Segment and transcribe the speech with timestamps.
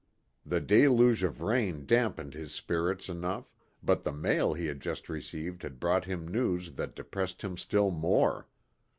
[0.43, 3.51] The deluge of rain damped his spirits enough,
[3.83, 7.91] but the mail he had just received had brought him news that depressed him still
[7.91, 8.47] more.